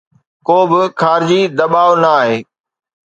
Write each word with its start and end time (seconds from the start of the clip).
ڪوبه 0.47 0.81
خارجي 1.01 1.41
دٻاءُ 1.57 1.91
ناهي. 2.03 2.37